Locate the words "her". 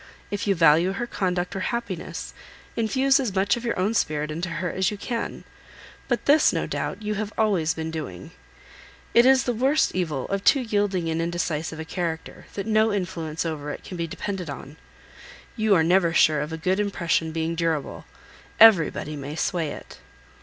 0.93-1.05, 4.49-4.71